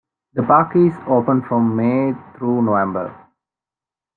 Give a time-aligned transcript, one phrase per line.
[0.33, 3.15] The park is open from May through November.